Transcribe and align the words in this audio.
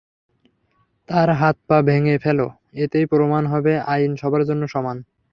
তার 1.09 1.29
হাত-পা 1.31 1.77
ভেঙে 1.81 2.15
ফেলো, 2.17 2.47
এতেই 2.75 3.05
প্রমান 3.05 3.43
হবে 3.47 3.73
আইন 3.87 4.11
সবার 4.15 4.41
জন্য 4.49 4.63
সমান! 4.67 4.97